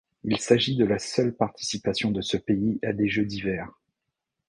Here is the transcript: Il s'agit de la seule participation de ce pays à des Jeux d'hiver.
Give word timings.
Il 0.23 0.39
s'agit 0.39 0.75
de 0.75 0.83
la 0.83 0.97
seule 0.97 1.31
participation 1.31 2.09
de 2.09 2.21
ce 2.21 2.35
pays 2.35 2.79
à 2.83 2.91
des 2.91 3.07
Jeux 3.07 3.23
d'hiver. 3.27 3.69